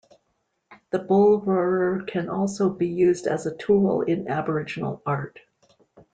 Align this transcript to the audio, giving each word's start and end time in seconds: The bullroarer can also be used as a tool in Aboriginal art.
The 0.89 0.97
bullroarer 0.97 2.07
can 2.07 2.27
also 2.27 2.71
be 2.71 2.87
used 2.87 3.27
as 3.27 3.45
a 3.45 3.55
tool 3.55 4.01
in 4.01 4.29
Aboriginal 4.29 4.99
art. 5.05 5.37